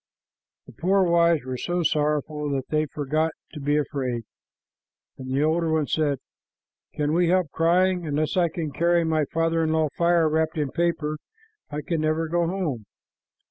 The 0.65 0.71
poor 0.71 1.03
wives 1.03 1.45
were 1.45 1.59
so 1.59 1.83
sorrowful 1.83 2.49
that 2.53 2.69
they 2.69 2.87
forgot 2.87 3.33
to 3.53 3.59
be 3.59 3.77
afraid, 3.77 4.23
and 5.19 5.29
the 5.31 5.43
older 5.43 5.71
one 5.71 5.85
said, 5.85 6.17
"Can 6.95 7.13
we 7.13 7.27
help 7.29 7.51
crying? 7.51 8.07
Unless 8.07 8.35
I 8.35 8.49
can 8.49 8.71
carry 8.71 9.01
to 9.01 9.05
my 9.05 9.25
father 9.25 9.63
in 9.63 9.71
law 9.73 9.89
fire 9.95 10.27
wrapped 10.27 10.57
in 10.57 10.71
paper, 10.71 11.19
I 11.69 11.81
can 11.81 12.01
never 12.01 12.27
go 12.27 12.47
home." 12.47 12.85